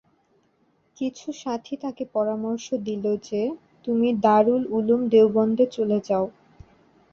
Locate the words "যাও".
6.07-6.25